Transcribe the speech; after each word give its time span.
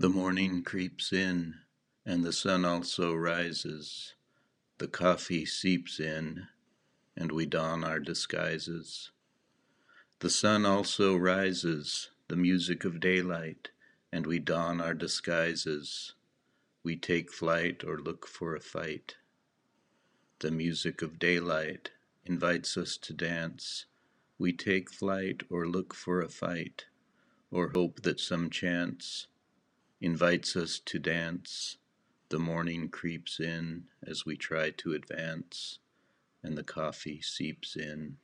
The 0.00 0.08
morning 0.08 0.62
creeps 0.62 1.12
in, 1.12 1.56
and 2.06 2.24
the 2.24 2.32
sun 2.32 2.64
also 2.64 3.12
rises. 3.12 4.14
The 4.78 4.88
coffee 4.88 5.44
seeps 5.44 6.00
in, 6.00 6.46
and 7.14 7.30
we 7.30 7.44
don 7.44 7.84
our 7.84 8.00
disguises. 8.00 9.10
The 10.20 10.30
sun 10.30 10.64
also 10.64 11.16
rises, 11.16 12.08
the 12.28 12.36
music 12.36 12.86
of 12.86 12.98
daylight, 12.98 13.72
and 14.10 14.26
we 14.26 14.38
don 14.38 14.80
our 14.80 14.94
disguises. 14.94 16.14
We 16.82 16.96
take 16.96 17.30
flight 17.30 17.84
or 17.84 17.98
look 17.98 18.26
for 18.26 18.56
a 18.56 18.60
fight. 18.60 19.16
The 20.38 20.50
music 20.50 21.02
of 21.02 21.18
daylight 21.18 21.90
invites 22.24 22.78
us 22.78 22.96
to 22.96 23.12
dance. 23.12 23.84
We 24.38 24.54
take 24.54 24.90
flight 24.90 25.42
or 25.50 25.68
look 25.68 25.92
for 25.92 26.22
a 26.22 26.30
fight, 26.30 26.86
or 27.50 27.72
hope 27.74 28.00
that 28.00 28.18
some 28.18 28.48
chance 28.48 29.26
invites 30.00 30.56
us 30.56 30.80
to 30.86 30.98
dance. 30.98 31.76
The 32.30 32.38
morning 32.38 32.88
creeps 32.88 33.40
in 33.40 33.84
as 34.06 34.24
we 34.24 34.36
try 34.36 34.70
to 34.70 34.94
advance, 34.94 35.78
and 36.42 36.56
the 36.56 36.62
coffee 36.62 37.20
seeps 37.20 37.76
in. 37.76 38.16